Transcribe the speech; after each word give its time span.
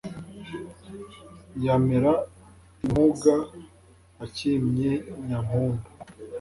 yamera 1.63 2.11
impuga 2.83 3.35
acyimye 4.23 4.91
nyampundu, 5.25 5.85